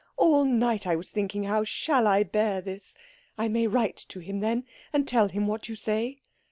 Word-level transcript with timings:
All 0.17 0.45
night 0.45 0.87
I 0.87 0.95
was 0.95 1.11
thinking 1.11 1.43
how 1.43 1.63
shall 1.63 2.07
I 2.07 2.23
bear 2.23 2.59
this? 2.59 2.95
I 3.37 3.47
may 3.47 3.67
write 3.67 3.97
to 4.07 4.19
him, 4.19 4.39
then, 4.39 4.63
and 4.91 5.07
tell 5.07 5.27
him 5.27 5.45
what 5.45 5.69
you 5.69 5.75
say? 5.75 6.21